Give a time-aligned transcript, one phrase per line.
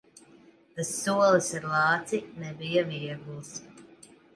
[0.77, 3.59] Tas solis ar lāci nebija viegls.